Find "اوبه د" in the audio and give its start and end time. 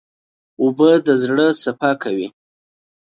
0.61-1.07